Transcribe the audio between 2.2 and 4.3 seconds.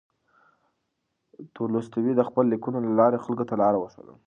خپلو لیکنو له لارې خلکو ته لاره وښوده.